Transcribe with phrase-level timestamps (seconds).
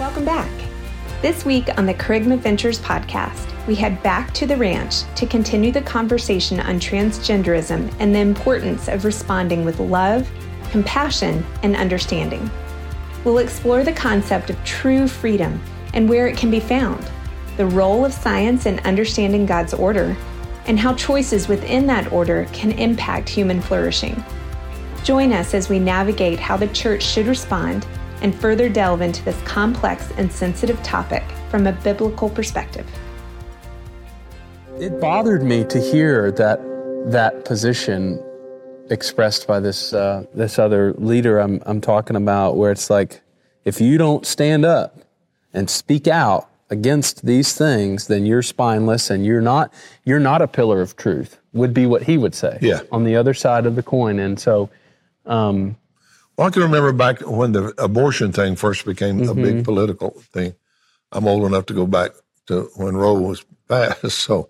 [0.00, 0.50] Welcome back.
[1.20, 5.70] This week on the Kerygma Ventures podcast, we head back to the ranch to continue
[5.70, 10.26] the conversation on transgenderism and the importance of responding with love,
[10.70, 12.50] compassion, and understanding.
[13.24, 15.60] We'll explore the concept of true freedom
[15.92, 17.06] and where it can be found,
[17.58, 20.16] the role of science in understanding God's order,
[20.64, 24.24] and how choices within that order can impact human flourishing.
[25.04, 27.86] Join us as we navigate how the church should respond
[28.22, 32.86] and further delve into this complex and sensitive topic from a biblical perspective.
[34.78, 36.60] It bothered me to hear that
[37.06, 38.22] that position
[38.90, 43.20] expressed by this uh, this other leader I'm I'm talking about, where it's like,
[43.64, 45.00] if you don't stand up
[45.52, 49.72] and speak out against these things, then you're spineless and you're not
[50.04, 51.38] you're not a pillar of truth.
[51.52, 52.58] Would be what he would say.
[52.62, 52.80] Yeah.
[52.92, 54.70] On the other side of the coin, and so.
[55.26, 55.76] Um,
[56.40, 59.28] well, I can remember back when the abortion thing first became mm-hmm.
[59.28, 59.62] a big mm-hmm.
[59.62, 60.54] political thing.
[61.12, 62.12] I'm old enough to go back
[62.46, 64.48] to when Roe was passed, so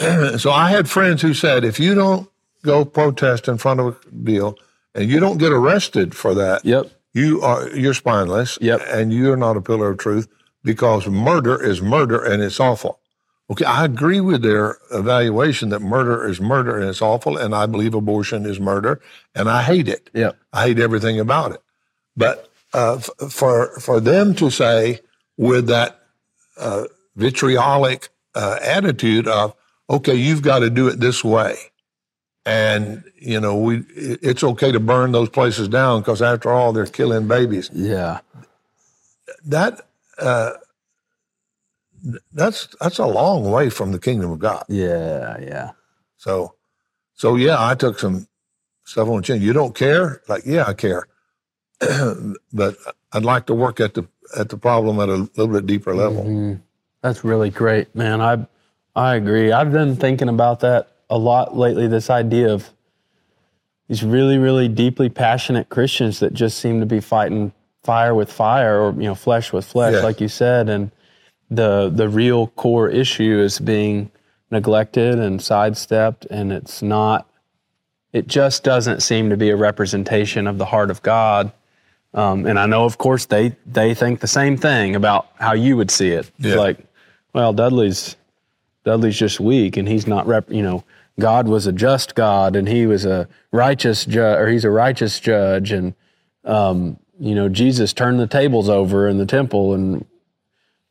[0.36, 2.28] so I had friends who said, if you don't
[2.64, 4.58] go protest in front of a deal
[4.92, 6.90] and you don't get arrested for that, yep.
[7.12, 8.80] you are you're spineless, yep.
[8.88, 10.26] and you're not a pillar of truth
[10.64, 12.98] because murder is murder and it's awful.
[13.50, 17.66] Okay, I agree with their evaluation that murder is murder and it's awful, and I
[17.66, 19.00] believe abortion is murder,
[19.34, 20.08] and I hate it.
[20.14, 21.60] Yeah, I hate everything about it.
[22.16, 25.00] But uh, f- for for them to say
[25.36, 26.00] with that
[26.56, 26.84] uh,
[27.16, 29.54] vitriolic uh, attitude of,
[29.90, 31.56] okay, you've got to do it this way,
[32.46, 36.86] and you know, we it's okay to burn those places down because after all, they're
[36.86, 37.68] killing babies.
[37.74, 38.20] Yeah,
[39.44, 39.86] that
[40.18, 40.52] uh,
[42.32, 44.64] that's that's a long way from the kingdom of God.
[44.68, 45.70] Yeah, yeah.
[46.16, 46.54] So,
[47.14, 48.26] so yeah, I took some
[48.84, 49.42] stuff on the chin.
[49.42, 50.22] You don't care?
[50.28, 51.06] Like, yeah, I care,
[52.52, 52.76] but
[53.12, 56.24] I'd like to work at the at the problem at a little bit deeper level.
[56.24, 56.54] Mm-hmm.
[57.02, 58.20] That's really great, man.
[58.20, 58.46] I
[58.96, 59.52] I agree.
[59.52, 61.88] I've been thinking about that a lot lately.
[61.88, 62.70] This idea of
[63.88, 68.80] these really, really deeply passionate Christians that just seem to be fighting fire with fire,
[68.80, 70.00] or you know, flesh with flesh, yeah.
[70.00, 70.90] like you said, and
[71.56, 74.10] the the real core issue is being
[74.50, 77.28] neglected and sidestepped and it's not
[78.12, 81.52] it just doesn't seem to be a representation of the heart of God.
[82.14, 85.76] Um, and I know, of course, they they think the same thing about how you
[85.76, 86.30] would see it.
[86.38, 86.54] Yeah.
[86.54, 86.78] like,
[87.32, 88.16] well, Dudley's
[88.84, 90.48] Dudley's just weak, and he's not rep.
[90.48, 90.84] You know,
[91.18, 95.20] God was a just God, and He was a righteous judge, or He's a righteous
[95.20, 95.94] judge, and
[96.44, 100.04] um, you know, Jesus turned the tables over in the temple, and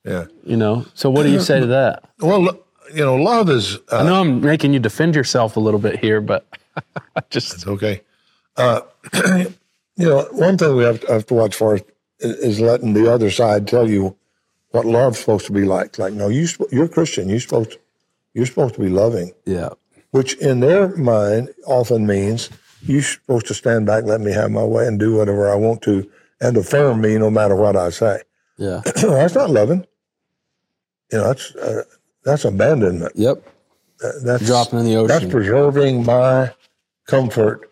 [0.05, 0.25] yeah.
[0.43, 2.03] You know, so what do you say to that?
[2.19, 2.59] Well,
[2.93, 3.77] you know, love is.
[3.91, 6.45] Uh, I know I'm making you defend yourself a little bit here, but
[7.29, 7.53] just.
[7.53, 8.01] It's okay.
[8.57, 8.81] Uh,
[9.95, 11.83] you know, one thing we have to, have to watch for is,
[12.19, 14.15] is, letting the other side tell you
[14.69, 15.97] what love's supposed to be like.
[15.97, 17.29] Like, no, you, you're a Christian.
[17.29, 17.79] You're supposed to,
[18.33, 19.31] you're supposed to be loving.
[19.45, 19.69] Yeah.
[20.11, 22.49] Which in their mind often means
[22.83, 25.81] you're supposed to stand back, let me have my way, and do whatever I want
[25.83, 26.09] to,
[26.41, 28.21] and affirm me no matter what I say.
[28.57, 28.81] Yeah.
[28.95, 29.85] That's not loving.
[31.13, 31.83] You know, that's uh,
[32.23, 33.11] that's abandonment.
[33.13, 33.47] Yep.
[34.23, 35.07] that's dropping in the ocean.
[35.07, 36.55] That's preserving my
[37.05, 37.69] comfort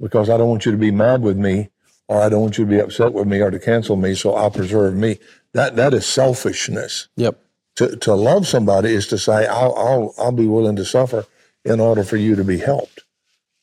[0.00, 1.70] because I don't want you to be mad with me,
[2.06, 4.14] or I don't want you to be upset with me, or to cancel me.
[4.14, 5.18] So I'll preserve me.
[5.54, 7.08] That that is selfishness.
[7.16, 7.36] Yep.
[7.76, 11.26] To to love somebody is to say I'll I'll I'll be willing to suffer
[11.64, 13.02] in order for you to be helped.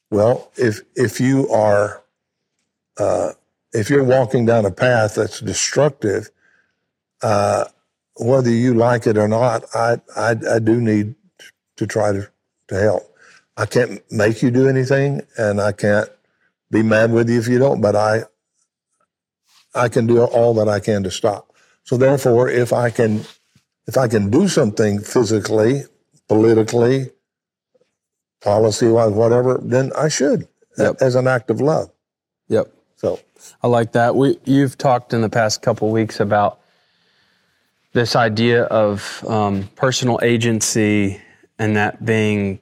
[0.09, 2.03] Well, if if you are
[2.97, 3.31] uh,
[3.72, 6.30] if you're walking down a path that's destructive,
[7.22, 7.64] uh,
[8.22, 11.16] whether you like it or not, I, I, I do need
[11.78, 12.30] to try to,
[12.68, 13.04] to help.
[13.58, 16.09] I can't make you do anything and I can't
[16.70, 18.24] be mad with you if you don't, but I,
[19.74, 21.52] I can do all that I can to stop.
[21.84, 23.26] So therefore, if I can,
[23.88, 25.84] if I can do something physically,
[26.28, 27.12] politically,
[28.42, 30.98] policy wise, whatever, then I should yep.
[31.02, 31.92] as an act of love.
[32.48, 32.72] Yep.
[32.98, 33.20] So
[33.64, 34.16] I like that.
[34.16, 36.61] We, you've talked in the past couple weeks about
[37.93, 41.22] this idea of um, personal agency
[41.59, 42.59] and that being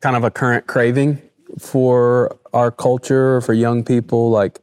[0.00, 1.20] kind of a current craving
[1.58, 4.60] for our culture, for young people, like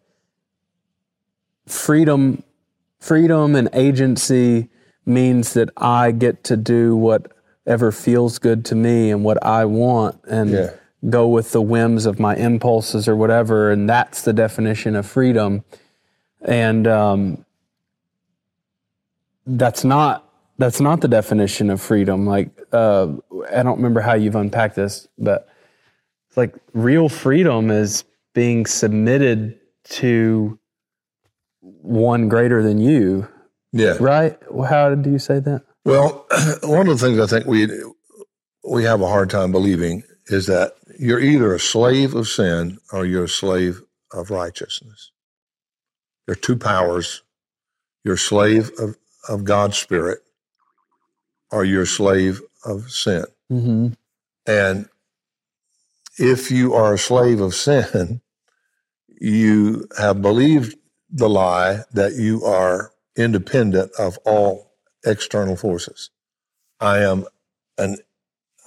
[1.67, 2.43] freedom,
[2.99, 4.69] freedom and agency
[5.05, 10.19] means that I get to do whatever feels good to me and what I want
[10.25, 10.69] and yeah.
[11.09, 13.71] go with the whims of my impulses or whatever.
[13.71, 15.63] And that's the definition of freedom.
[16.41, 17.45] And, um,
[19.45, 20.27] that's not
[20.57, 22.25] that's not the definition of freedom.
[22.25, 23.07] Like uh,
[23.51, 25.49] I don't remember how you've unpacked this, but
[26.27, 28.03] it's like real freedom is
[28.33, 30.57] being submitted to
[31.61, 33.27] one greater than you
[33.71, 33.97] Yeah.
[33.99, 34.37] right?
[34.69, 35.63] How do you say that?
[35.85, 36.25] Well,
[36.63, 37.67] one of the things I think we
[38.63, 43.05] we have a hard time believing is that you're either a slave of sin or
[43.05, 43.81] you're a slave
[44.13, 45.11] of righteousness.
[46.27, 47.23] There are two powers.
[48.03, 48.95] You're a slave of,
[49.27, 50.19] of God's spirit
[51.51, 53.25] or you're a slave of sin.
[53.51, 53.87] Mm-hmm.
[54.47, 54.89] And
[56.17, 58.21] if you are a slave of sin,
[59.19, 60.77] you have believed
[61.09, 64.71] the lie that you are independent of all
[65.05, 66.09] external forces.
[66.79, 67.25] I am
[67.77, 67.97] an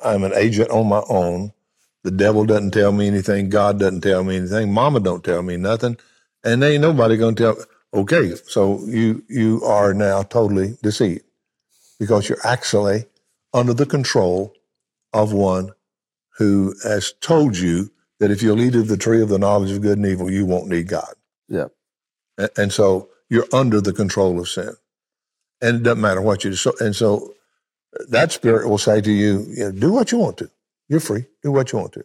[0.05, 1.53] I'm an agent on my own.
[2.03, 3.49] The devil doesn't tell me anything.
[3.49, 4.73] God doesn't tell me anything.
[4.73, 5.97] Mama don't tell me nothing.
[6.45, 7.57] And ain't nobody gonna tell
[7.95, 11.25] okay, so you you are now totally deceived
[12.01, 13.07] because you're actually
[13.55, 14.55] under the control
[15.15, 15.71] of one
[16.39, 19.83] who has told you that if you'll eat of the tree of the knowledge of
[19.83, 21.15] good and evil, you won't need God.
[21.49, 21.67] Yeah.
[22.39, 24.75] A- And so you're under the control of sin.
[25.63, 26.57] And it doesn't matter what you do.
[26.57, 27.35] So, and so
[27.99, 30.51] uh, that spirit will say to you, you know, do what you want to.
[30.89, 31.27] You're free.
[31.43, 32.05] Do what you want to.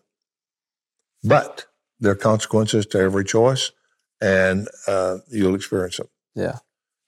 [1.24, 1.66] But
[2.00, 3.72] there are consequences to every choice,
[4.22, 6.10] and uh, you'll experience it.
[6.36, 6.60] Yeah.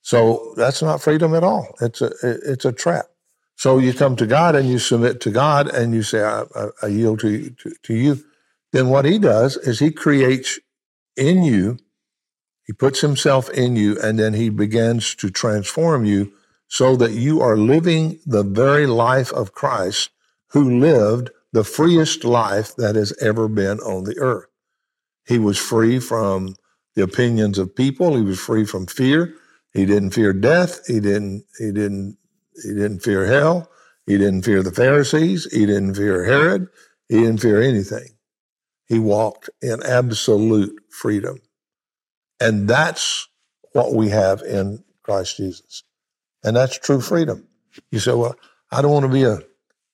[0.01, 1.75] So that's not freedom at all.
[1.81, 3.05] It's a it's a trap.
[3.55, 6.67] So you come to God and you submit to God and you say, I, I,
[6.81, 8.23] I yield to, to to you.
[8.71, 10.59] Then what He does is He creates
[11.15, 11.77] in you.
[12.65, 16.33] He puts Himself in you, and then He begins to transform you
[16.67, 20.09] so that you are living the very life of Christ,
[20.51, 24.47] who lived the freest life that has ever been on the earth.
[25.27, 26.55] He was free from
[26.95, 28.15] the opinions of people.
[28.15, 29.33] He was free from fear.
[29.73, 30.85] He didn't fear death.
[30.87, 31.45] He didn't.
[31.57, 32.17] He didn't.
[32.63, 33.69] He didn't fear hell.
[34.05, 35.47] He didn't fear the Pharisees.
[35.51, 36.67] He didn't fear Herod.
[37.07, 38.09] He didn't fear anything.
[38.85, 41.39] He walked in absolute freedom,
[42.39, 43.27] and that's
[43.71, 45.83] what we have in Christ Jesus,
[46.43, 47.47] and that's true freedom.
[47.91, 48.35] You say, "Well,
[48.69, 49.39] I don't want to be a,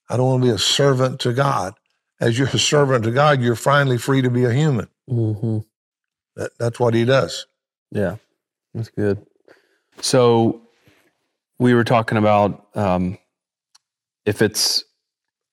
[0.09, 1.75] I don't want to be a servant to God."
[2.19, 4.88] As you're a servant to God, you're finally free to be a human.
[5.07, 5.59] Mm-hmm.
[6.38, 7.45] That, that's what He does.
[7.92, 8.16] Yeah,
[8.74, 9.25] that's good.
[10.00, 10.62] So
[11.60, 13.18] we were talking about um,
[14.25, 14.86] if it's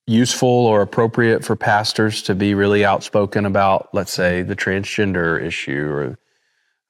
[0.07, 5.89] useful or appropriate for pastors to be really outspoken about, let's say, the transgender issue
[5.89, 6.19] or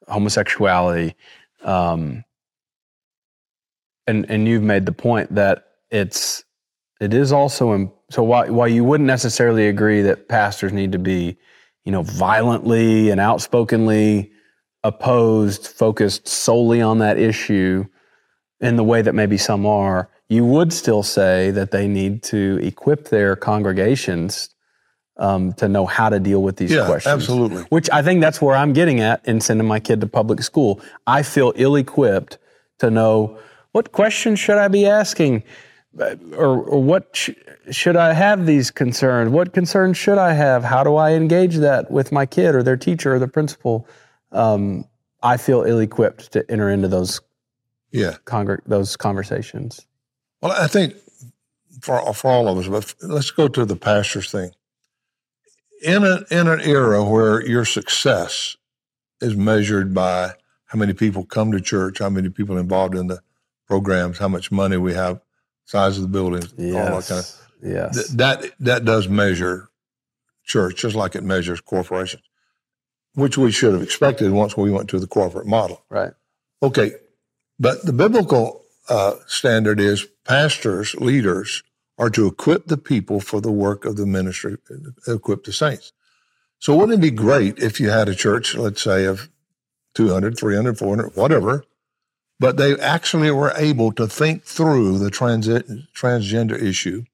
[0.09, 1.15] homosexuality.
[1.63, 2.25] Um,
[4.07, 6.45] and and you've made the point that it's
[7.01, 11.39] it is also so while while you wouldn't necessarily agree that pastors need to be,
[11.85, 14.33] you know, violently and outspokenly
[14.83, 17.85] opposed, focused solely on that issue
[18.61, 22.59] in the way that maybe some are, you would still say that they need to
[22.63, 24.51] equip their congregations
[25.17, 27.13] um, to know how to deal with these Yeah, questions.
[27.13, 27.63] absolutely.
[27.65, 30.81] Which I think that's where I'm getting at in sending my kid to public school.
[31.07, 32.39] I feel ill equipped
[32.79, 33.39] to know
[33.73, 35.43] what questions should I be asking
[35.99, 37.31] or, or what sh-
[37.71, 39.31] should I have these concerns?
[39.31, 40.65] What concerns should I have?
[40.65, 43.87] How do I engage that with my kid or their teacher or the principal?
[44.33, 44.85] Um,
[45.23, 47.21] I feel ill equipped to enter into those
[47.93, 48.17] Yeah.
[48.67, 49.87] those conversations.
[50.43, 50.95] Well, I think
[51.81, 54.51] for for all of us, but let's go to the pastor's thing.
[55.83, 58.57] In a in an era where your success
[59.21, 60.33] is measured by
[60.67, 63.21] how many people come to church, how many people involved in the
[63.67, 65.21] programs, how much money we have,
[65.65, 67.95] size of the buildings, all that kind of yes.
[67.95, 69.69] th- that that does measure
[70.45, 72.23] church just like it measures corporations,
[73.15, 75.83] which we should have expected once we went to the corporate model.
[75.89, 76.13] right.
[76.63, 76.93] Okay,
[77.59, 81.63] but the biblical uh, standard is pastors, leaders
[81.99, 84.57] are to equip the people for the work of the ministry,
[85.07, 85.93] equip the saints.
[86.59, 89.29] So wouldn't it be great if you had a church, let's say of
[89.95, 91.65] 200, 300, 400, whatever,
[92.41, 97.05] but they actually were able to think through the transit, transgender issue,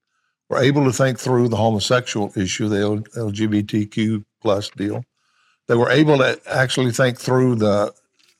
[0.49, 5.05] were able to think through the homosexual issue, the LGBTQ plus deal.
[5.67, 7.93] They were able to actually think through the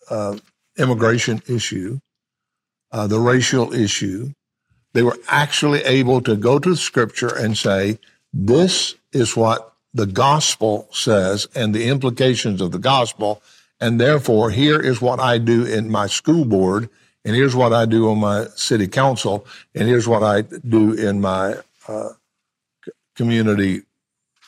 [0.10, 0.38] uh,
[0.78, 2.00] immigration issue,
[2.92, 4.34] uh, the racial issue.
[4.94, 8.00] They were actually able to go to scripture and say,
[8.34, 13.42] this is what the gospel says and the implications of the gospel.
[13.82, 16.88] And therefore, here is what I do in my school board,
[17.26, 21.20] and here's what I do on my city council, and here's what I do in
[21.20, 21.56] my
[21.88, 22.10] uh,
[23.16, 23.82] community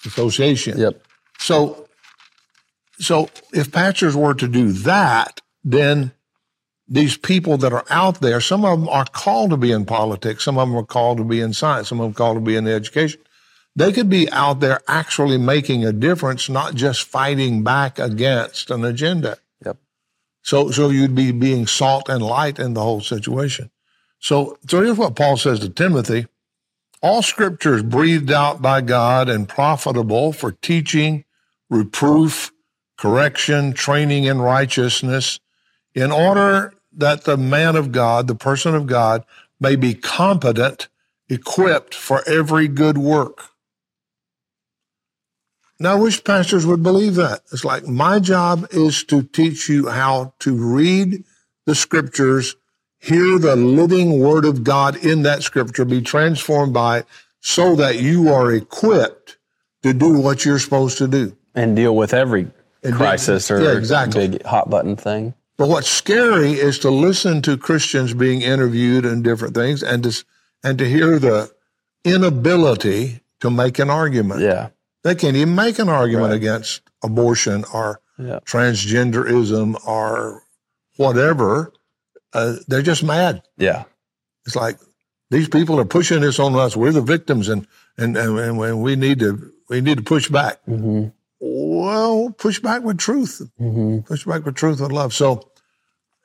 [0.05, 0.77] association.
[0.77, 1.03] Yep.
[1.39, 1.87] So,
[2.99, 6.11] so if pastors were to do that, then
[6.87, 10.43] these people that are out there, some of them are called to be in politics,
[10.43, 12.41] some of them are called to be in science, some of them are called to
[12.41, 13.19] be in education.
[13.75, 18.85] They could be out there actually making a difference, not just fighting back against an
[18.85, 19.37] agenda.
[19.65, 19.77] Yep.
[20.43, 23.71] So, so you'd be being salt and light in the whole situation.
[24.19, 26.27] So, so here's what Paul says to Timothy.
[27.01, 31.25] All scripture is breathed out by God and profitable for teaching,
[31.69, 32.51] reproof,
[32.97, 35.39] correction, training in righteousness,
[35.93, 39.25] in order that the man of God, the person of God,
[39.59, 40.87] may be competent,
[41.27, 43.49] equipped for every good work.
[45.79, 47.41] Now, I wish pastors would believe that.
[47.51, 51.23] It's like my job is to teach you how to read
[51.65, 52.55] the scriptures,
[52.99, 57.05] hear the living word of God in that scripture, be transformed by it
[57.41, 59.37] so that you are equipped
[59.81, 61.35] to do what you're supposed to do.
[61.55, 62.47] And deal with every
[62.83, 64.27] And crisis big- or yeah, exactly.
[64.27, 65.33] big hot button thing.
[65.57, 70.23] But what's scary is to listen to Christians being interviewed and different things and to,
[70.63, 71.51] and to hear the
[72.05, 74.41] inability to make an argument.
[74.41, 74.69] Yeah.
[75.03, 76.35] They can't even make an argument Right.
[76.37, 78.39] against abortion or Yeah.
[78.45, 80.43] transgenderism or
[80.97, 81.73] whatever.
[82.33, 83.41] Uh, they're just mad.
[83.57, 83.83] Yeah.
[84.45, 84.77] It's like
[85.29, 86.75] these people are pushing this on us.
[86.75, 87.67] We're the victims, and
[87.97, 90.59] and and, and we need to we need to push back.
[90.65, 91.05] hmm
[91.39, 93.41] Well, push back with truth.
[93.57, 95.13] hmm Push back with truth and love.
[95.13, 95.51] So,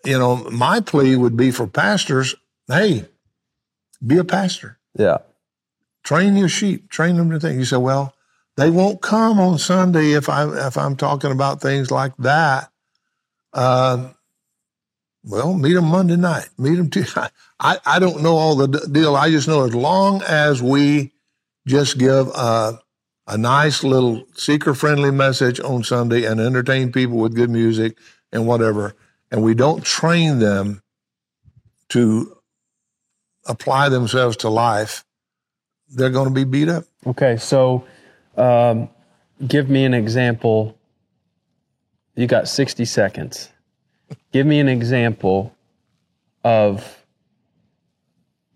[0.04, 2.34] you know, my plea would be for pastors:
[2.68, 3.06] Hey,
[4.06, 4.78] be a pastor.
[4.96, 5.18] Yeah.
[6.04, 6.90] Train your sheep.
[6.90, 7.58] Train them to think.
[7.58, 8.14] You say, well,
[8.58, 12.72] they won't come on Sunday if I if I'm talking about things like that.
[13.52, 14.08] Uh,
[15.22, 16.48] well, meet them Monday night.
[16.58, 16.90] Meet them.
[16.90, 17.04] T-
[17.60, 19.14] I I don't know all the d- deal.
[19.14, 21.12] I just know as long as we
[21.68, 22.80] just give a
[23.28, 27.96] a nice little seeker friendly message on Sunday and entertain people with good music
[28.32, 28.96] and whatever,
[29.30, 30.82] and we don't train them
[31.90, 32.36] to
[33.46, 35.04] apply themselves to life,
[35.88, 36.84] they're going to be beat up.
[37.06, 37.36] Okay.
[37.36, 37.84] So,
[38.38, 38.88] um,
[39.46, 40.78] give me an example.
[42.14, 43.50] You got 60 seconds.
[44.32, 45.54] Give me an example
[46.44, 47.04] of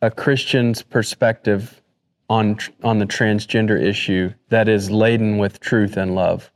[0.01, 1.81] a Christian's perspective
[2.29, 6.51] on on the transgender issue that is laden with truth and love.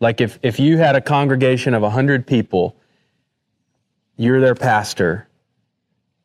[0.00, 2.76] Like if if you had a congregation of 100 people,
[4.16, 5.28] you're their pastor,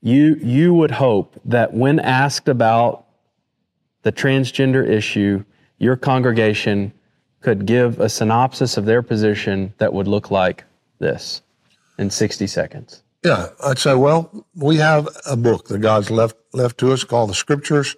[0.01, 3.05] you you would hope that when asked about
[4.01, 5.43] the transgender issue,
[5.77, 6.93] your congregation
[7.41, 10.63] could give a synopsis of their position that would look like
[10.99, 11.41] this
[11.97, 13.03] in 60 seconds.
[13.23, 17.29] Yeah, I'd say, well, we have a book that God's left left to us called
[17.29, 17.95] the Scriptures,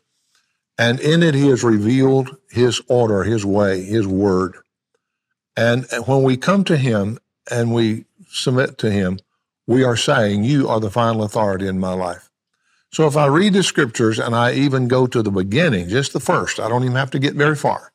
[0.78, 4.56] and in it He has revealed His order, His way, His word.
[5.56, 7.20] And when we come to Him
[7.52, 9.20] and we submit to Him,
[9.66, 12.30] we are saying, "You are the final authority in my life."
[12.92, 16.20] So if I read the Scriptures and I even go to the beginning, just the
[16.20, 17.92] first, I don't even have to get very far.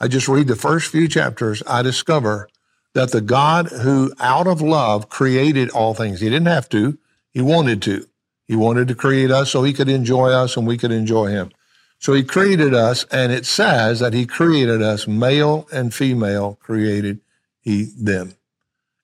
[0.00, 1.62] I just read the first few chapters.
[1.66, 2.48] I discover
[2.94, 6.98] that the God who out of love created all things, he didn't have to,
[7.30, 8.06] he wanted to.
[8.46, 11.52] He wanted to create us so he could enjoy us and we could enjoy him.
[12.00, 17.20] So he created us and it says that he created us male and female created
[17.60, 18.34] he them.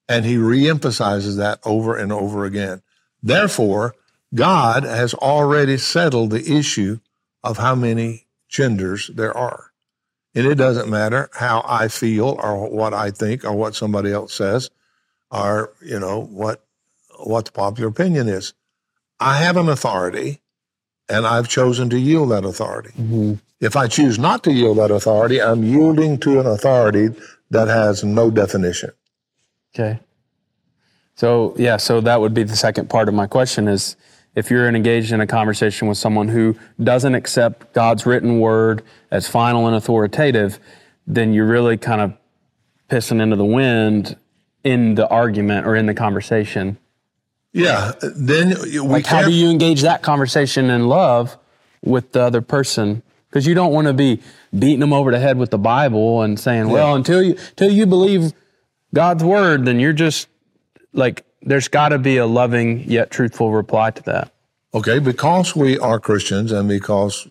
[0.08, 2.82] And he reemphasizes that over and over again.
[3.22, 3.94] Therefore,
[4.36, 7.00] God has already settled the issue
[7.42, 9.72] of how many genders there are.
[10.34, 14.34] And it doesn't matter how I feel or what I think or what somebody else
[14.34, 14.70] says
[15.30, 16.62] or, you know, what
[17.18, 18.52] what the popular opinion is.
[19.18, 20.42] I have an authority
[21.08, 22.90] and I've chosen to yield that authority.
[22.90, 23.34] Mm-hmm.
[23.60, 27.08] If I choose not to yield that authority, I'm yielding to an authority
[27.50, 28.90] that has no definition.
[29.74, 30.00] Okay.
[31.14, 33.96] So, yeah, so that would be the second part of my question is
[34.36, 39.26] if you're engaged in a conversation with someone who doesn't accept God's written word as
[39.26, 40.60] final and authoritative,
[41.06, 42.12] then you're really kind of
[42.88, 44.16] pissing into the wind
[44.62, 46.76] in the argument or in the conversation.
[47.52, 51.38] Yeah, then we Like, how do you engage that conversation in love
[51.82, 53.02] with the other person?
[53.30, 54.20] Because you don't want to be
[54.56, 57.86] beating them over the head with the Bible and saying, "Well, until you until you
[57.86, 58.32] believe
[58.94, 60.28] God's word, then you're just
[60.92, 64.32] like." There's got to be a loving yet truthful reply to that.
[64.74, 67.28] Okay, because we are Christians and because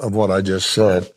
[0.00, 1.10] of what I just said,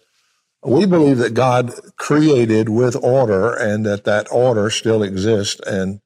[0.63, 6.01] we believe that God created with order and that that order still exists and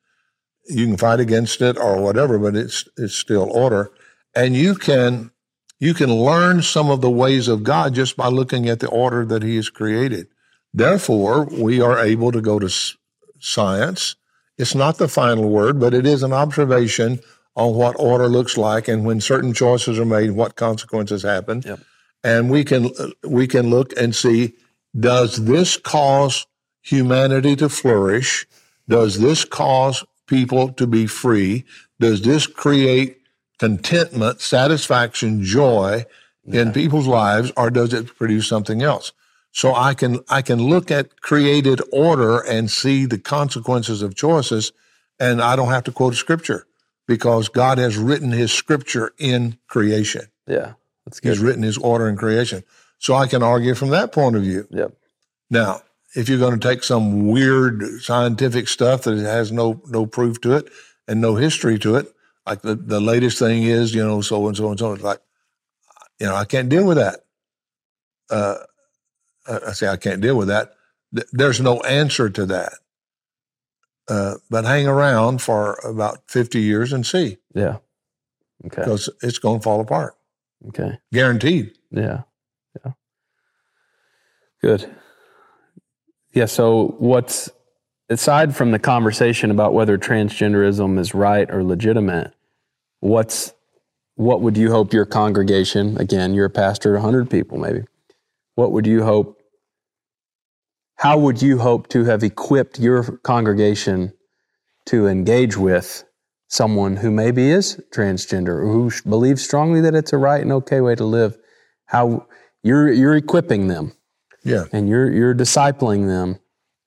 [0.68, 3.92] you can fight against it or whatever, but it's it's still order.
[4.36, 5.32] And you can
[5.80, 9.26] you can learn some of the ways of God just by looking at the order
[9.26, 10.28] that He has created.
[10.74, 12.70] Therefore, we are able to go to
[13.40, 14.16] science.
[14.62, 17.20] It's not the final word, but it is an observation
[17.56, 21.64] on what order looks like and when certain choices are made, what consequences happen.
[21.66, 21.80] Yep.
[22.24, 22.92] And we can
[23.24, 24.54] we can look and see
[24.98, 26.46] does this cause
[26.82, 28.46] humanity to flourish?
[28.88, 31.66] Does this cause people to be free?
[32.00, 33.22] Does this create
[33.58, 36.06] contentment, satisfaction, joy
[36.46, 39.12] in people's lives, or does it produce something else?
[39.52, 44.72] So I can I can look at created order and see the consequences of choices,
[45.20, 46.68] and I don't have to quote scripture
[47.08, 50.28] because God has written His scripture in creation.
[50.48, 50.74] Yeah,
[51.06, 51.30] that's good.
[51.30, 52.64] He's written His order in creation,
[52.98, 54.68] so I can argue from that point of view.
[54.72, 54.94] Yep.
[55.50, 55.82] Now,
[56.16, 60.54] if you're going to take some weird scientific stuff that has no no proof to
[60.54, 60.70] it
[61.10, 62.08] and no history to it,
[62.46, 64.94] like the, the latest thing is, you know, so and so and so.
[64.94, 65.20] It's like,
[66.20, 67.20] you know, I can't deal with that.
[68.30, 68.60] Uh,
[69.48, 70.74] I say I can't deal with that.
[71.32, 72.74] There's no answer to that.
[74.08, 77.38] Uh, but hang around for about 50 years and see.
[77.54, 77.78] Yeah.
[78.66, 78.82] Okay.
[78.82, 80.16] Because it's going to fall apart.
[80.70, 81.00] Okay.
[81.14, 81.74] Guaranteed.
[81.92, 82.22] Yeah.
[82.84, 82.92] Yeah.
[84.62, 84.90] Good.
[86.34, 86.46] Yeah.
[86.46, 87.50] So, what's
[88.10, 92.34] aside from the conversation about whether transgenderism is right or legitimate,
[93.00, 93.54] what's
[94.16, 97.84] what would you hope your congregation, again, you're a pastor, 100 people maybe,
[98.56, 99.40] what would you hope,
[100.98, 104.14] how would you hope to have equipped your congregation
[104.86, 106.04] to engage with
[106.48, 110.82] someone who maybe is transgender or who believes strongly that it's a right and okay
[110.82, 111.38] way to live?
[111.86, 112.28] How
[112.64, 113.94] you're, you're equipping them.
[114.44, 114.66] Yeah.
[114.72, 116.40] And you're, you're discipling them.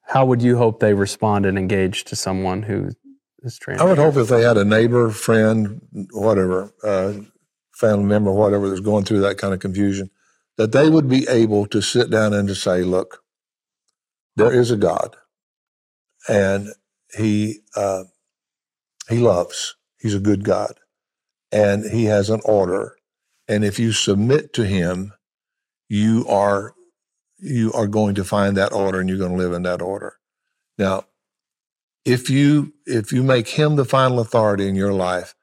[0.06, 2.90] How would you hope they respond and engage to someone who
[3.42, 3.80] is transgender?
[3.80, 5.80] I would hope if they had a neighbor, friend,
[6.12, 7.14] whatever, uh,
[7.73, 10.11] family member, whatever that's going through that kind of confusion,
[10.56, 13.23] that they would be able to sit down and to say, look,
[14.37, 15.16] there is a God
[16.28, 16.68] and
[17.16, 18.04] he, uh,
[19.08, 20.75] he loves, he's a good God
[21.52, 22.96] and he has an order.
[23.46, 25.12] And if you submit to him,
[25.88, 26.75] you are
[27.38, 30.14] you are going to find that order and you're going to live in that order.
[30.78, 31.04] Now,
[32.04, 35.34] if you if you make him the final authority in your life,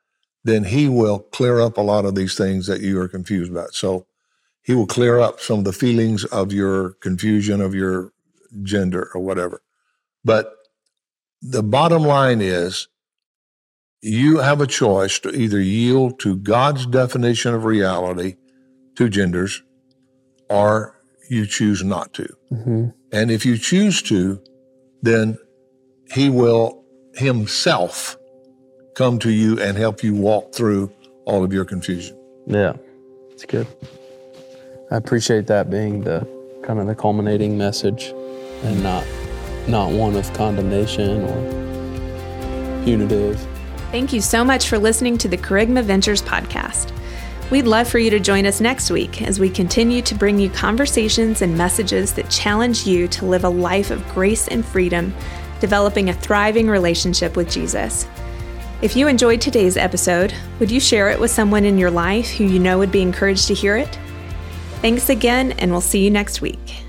[0.44, 3.74] then he will clear up a lot of these things that you are confused about.
[3.74, 4.08] So
[4.62, 8.12] he will clear up some of the feelings of your confusion of your
[8.64, 9.62] gender or whatever.
[10.24, 10.54] But
[11.42, 12.88] the bottom line is
[14.02, 18.36] you have a choice to either yield to God's definition of reality,
[18.96, 19.64] two genders,
[20.50, 20.96] or
[21.30, 22.28] you choose not to.
[22.52, 22.90] Mm-hmm.
[23.12, 24.42] And if you choose to,
[25.02, 25.38] then
[26.14, 26.84] He will
[27.16, 28.18] Himself
[28.96, 30.92] come to you and help you walk through
[31.26, 32.18] all of your confusion.
[32.48, 32.74] Yeah,
[33.32, 33.68] it's good.
[34.92, 36.28] I appreciate that being the
[36.64, 38.14] kind of the culminating message
[38.64, 39.08] and not
[39.66, 43.40] not one of condemnation or punitive.
[43.92, 46.92] Thank you so much for listening to the Kerygma Ventures podcast.
[47.52, 50.50] We'd love for you to join us next week as we continue to bring you
[50.50, 55.14] conversations and messages that challenge you to live a life of grace and freedom,
[55.62, 58.10] developing a thriving relationship with Jesus.
[58.82, 62.44] If you enjoyed today's episode, would you share it with someone in your life who
[62.44, 63.98] you know would be encouraged to hear it?
[64.82, 66.84] Thanks again, and we'll see you next week.